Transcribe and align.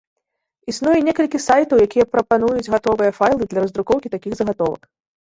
Існуе 0.71 0.93
некалькі 1.09 1.41
сайтаў, 1.47 1.77
якія 1.87 2.05
прапануюць 2.13 2.71
гатовыя 2.75 3.11
файлы 3.19 3.43
для 3.51 3.59
раздрукоўкі 3.65 4.11
такіх 4.15 4.33
загатовак. 4.41 4.81